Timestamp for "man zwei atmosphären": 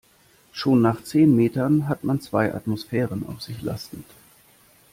2.03-3.23